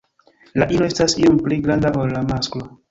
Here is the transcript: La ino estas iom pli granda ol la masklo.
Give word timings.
La 0.61 0.67
ino 0.77 0.87
estas 0.93 1.15
iom 1.27 1.39
pli 1.49 1.63
granda 1.69 1.97
ol 2.05 2.19
la 2.19 2.27
masklo. 2.35 2.69